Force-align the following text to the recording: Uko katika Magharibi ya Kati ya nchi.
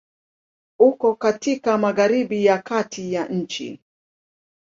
Uko 0.79 1.15
katika 1.15 1.77
Magharibi 1.77 2.45
ya 2.45 2.57
Kati 2.61 3.13
ya 3.13 3.27
nchi. 3.27 3.79